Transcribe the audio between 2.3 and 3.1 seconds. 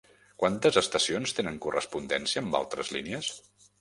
amb altres